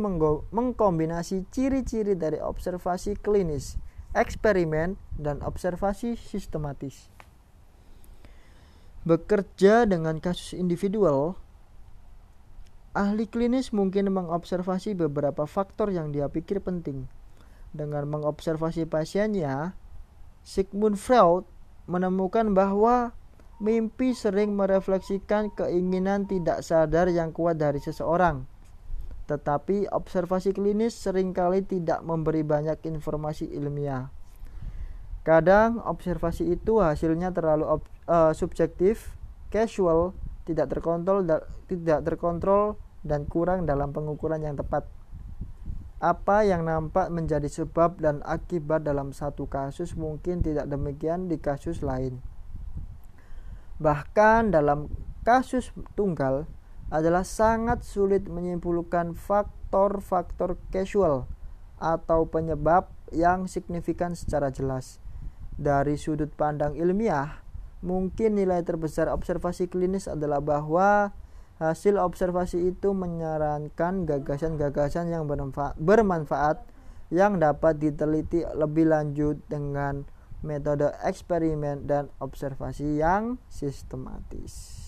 [0.52, 3.80] mengkombinasi ciri-ciri dari observasi klinis,
[4.14, 7.08] eksperimen, dan observasi sistematis.
[9.02, 11.34] Bekerja dengan kasus individual,
[12.92, 17.08] Ahli klinis mungkin mengobservasi beberapa faktor yang dia pikir penting.
[17.72, 19.72] Dengan mengobservasi pasiennya,
[20.44, 21.48] Sigmund Freud
[21.88, 23.16] menemukan bahwa
[23.62, 28.44] mimpi sering merefleksikan keinginan tidak sadar yang kuat dari seseorang.
[29.30, 34.10] Tetapi observasi klinis sering kali tidak memberi banyak informasi ilmiah.
[35.22, 37.78] Kadang observasi itu hasilnya terlalu
[38.10, 39.14] uh, subjektif,
[39.54, 42.74] casual, tidak terkontrol da tidak terkontrol
[43.06, 44.82] dan kurang dalam pengukuran yang tepat.
[46.02, 51.78] Apa yang nampak menjadi sebab dan akibat dalam satu kasus mungkin tidak demikian di kasus
[51.78, 52.18] lain.
[53.78, 54.90] Bahkan dalam
[55.22, 56.50] kasus tunggal
[56.90, 61.30] adalah sangat sulit menyimpulkan faktor-faktor casual
[61.78, 64.98] atau penyebab yang signifikan secara jelas.
[65.54, 67.42] Dari sudut pandang ilmiah,
[67.82, 71.10] Mungkin nilai terbesar observasi klinis adalah bahwa
[71.62, 75.30] hasil observasi itu menyarankan gagasan-gagasan yang
[75.78, 76.58] bermanfaat
[77.14, 80.02] yang dapat diteliti lebih lanjut dengan
[80.42, 84.81] metode eksperimen dan observasi yang sistematis.